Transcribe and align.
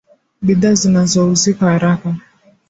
bidhaa 0.41 0.73
zinazouzika 0.75 1.65
haraka 1.65 2.15